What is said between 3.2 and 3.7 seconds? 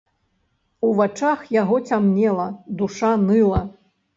ныла.